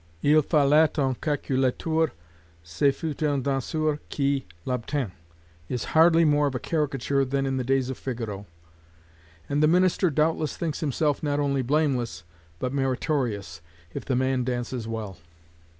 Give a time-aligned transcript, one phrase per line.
[0.23, 2.09] Il fallait un calculateur,
[2.63, 5.11] ce fut un danseur qui l'obtint,
[5.69, 8.47] is hardly more of a caricature than in the days of Figaro;
[9.47, 12.23] and the minister doubtless thinks himself not only blameless,
[12.57, 13.61] but meritorious,
[13.93, 15.17] if the man dances well.